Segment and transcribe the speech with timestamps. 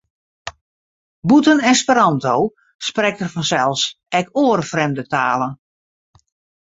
[1.31, 2.35] Bûten Esperanto
[2.87, 3.81] sprekt er fansels
[4.19, 5.53] ek oare frjemde talen.